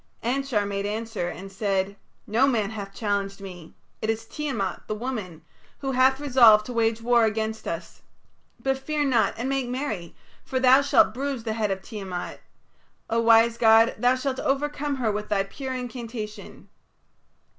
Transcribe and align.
Anshar 0.23 0.65
made 0.67 0.87
answer 0.87 1.27
and 1.29 1.51
said: 1.51 1.95
"No 2.25 2.47
man 2.47 2.71
hath 2.71 2.91
challenged 2.91 3.39
me. 3.39 3.75
It 4.01 4.09
is 4.09 4.25
Tiamat, 4.25 4.87
the 4.87 4.95
woman, 4.95 5.43
who 5.77 5.91
hath 5.91 6.19
resolved 6.19 6.65
to 6.65 6.73
wage 6.73 7.03
war 7.03 7.25
against 7.25 7.67
us. 7.67 8.01
But 8.59 8.79
fear 8.79 9.05
not 9.05 9.35
and 9.37 9.47
make 9.47 9.69
merry, 9.69 10.15
for 10.43 10.59
thou 10.59 10.81
shalt 10.81 11.13
bruise 11.13 11.43
the 11.43 11.53
head 11.53 11.69
of 11.69 11.83
Tiamat. 11.83 12.41
O 13.11 13.19
wise 13.21 13.59
god, 13.59 13.93
thou 13.95 14.15
shalt 14.15 14.39
overcome 14.39 14.95
her 14.95 15.11
with 15.11 15.29
thy 15.29 15.43
pure 15.43 15.75
incantation. 15.75 16.69